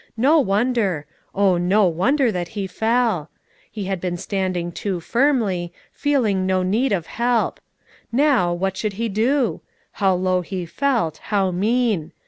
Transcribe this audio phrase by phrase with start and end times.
[0.17, 1.05] No wonder
[1.35, 3.29] oh, no wonder that he fell!
[3.69, 7.59] He had been standing too firmly, feeling no need of help.
[8.11, 9.61] Now, what should he do?
[9.91, 12.13] How low he felt, how mean!